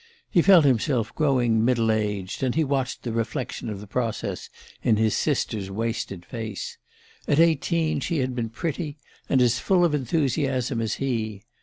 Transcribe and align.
He 0.31 0.41
felt 0.41 0.65
himself 0.65 1.13
growing 1.13 1.63
middle 1.63 1.91
aged, 1.91 2.41
and 2.41 2.55
he 2.55 2.63
watched 2.63 3.03
the 3.03 3.11
reflection 3.11 3.69
of 3.69 3.79
the 3.79 3.85
process 3.85 4.49
in 4.81 4.95
his 4.97 5.15
sister's 5.15 5.69
wasted 5.69 6.25
face. 6.25 6.79
At 7.27 7.39
eighteen 7.39 7.99
she 7.99 8.17
had 8.17 8.33
been 8.33 8.49
pretty, 8.49 8.97
and 9.29 9.39
as 9.43 9.59
full 9.59 9.85
of 9.85 9.93
enthusiasm 9.93 10.81
as 10.81 10.95
he. 10.95 11.43